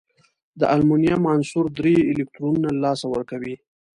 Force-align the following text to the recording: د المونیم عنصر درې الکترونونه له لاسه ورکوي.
د 0.59 0.61
المونیم 0.75 1.21
عنصر 1.33 1.65
درې 1.79 1.95
الکترونونه 2.11 2.69
له 2.73 2.79
لاسه 2.85 3.05
ورکوي. 3.13 3.55